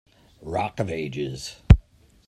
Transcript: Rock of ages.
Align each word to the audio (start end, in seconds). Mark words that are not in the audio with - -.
Rock 0.41 0.79
of 0.79 0.89
ages. 0.89 1.57